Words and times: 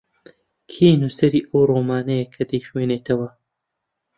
کێ 0.71 0.89
نووسەری 1.01 1.47
ئەو 1.49 1.61
ڕۆمانەیە 1.71 2.25
کە 2.33 2.43
دەیخوێنیتەوە؟ 2.51 3.29